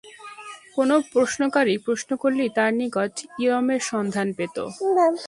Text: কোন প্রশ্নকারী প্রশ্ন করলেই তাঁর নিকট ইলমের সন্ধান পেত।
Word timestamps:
কোন 0.75 0.89
প্রশ্নকারী 1.13 1.73
প্রশ্ন 1.77 2.09
করলেই 2.15 2.49
তাঁর 2.57 2.71
নিকট 2.79 3.13
ইলমের 3.39 3.81
সন্ধান 3.91 4.27
পেত। 4.37 4.57